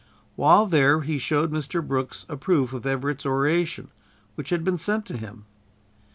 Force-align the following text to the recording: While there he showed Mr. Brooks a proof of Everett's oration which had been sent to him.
While 0.35 0.65
there 0.65 1.01
he 1.01 1.19
showed 1.19 1.51
Mr. 1.51 1.87
Brooks 1.87 2.25
a 2.27 2.35
proof 2.35 2.73
of 2.73 2.87
Everett's 2.87 3.23
oration 3.23 3.89
which 4.33 4.49
had 4.49 4.63
been 4.63 4.79
sent 4.79 5.05
to 5.05 5.15
him. 5.15 5.45